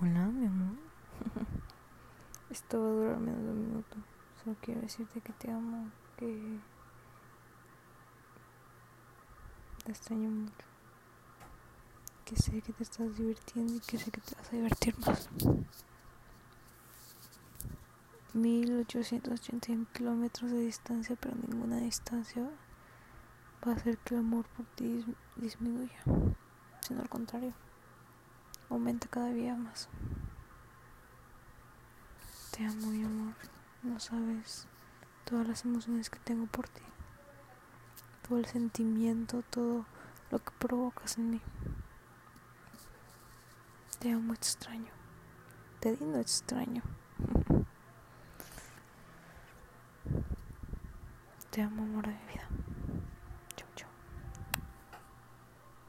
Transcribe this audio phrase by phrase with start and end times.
[0.00, 0.76] Hola, mi amor.
[2.50, 3.96] Esto va a durar menos de un minuto.
[4.44, 6.60] Solo quiero decirte que te amo, que
[9.84, 10.66] te extraño mucho.
[12.24, 15.28] Que sé que te estás divirtiendo y que sé que te vas a divertir más.
[18.34, 22.48] 1881 kilómetros de distancia, pero ninguna distancia
[23.66, 25.04] va a hacer que el amor por ti
[25.34, 25.98] disminuya,
[26.82, 27.52] sino al contrario
[28.70, 29.88] aumenta cada día más.
[32.50, 33.34] Te amo, mi amor.
[33.82, 34.66] No sabes
[35.24, 36.82] todas las emociones que tengo por ti.
[38.26, 39.86] Todo el sentimiento, todo
[40.30, 41.40] lo que provocas en mí.
[43.98, 44.90] Te amo extraño.
[45.80, 46.82] Te digo extraño.
[51.50, 52.48] Te amo, amor de mi vida.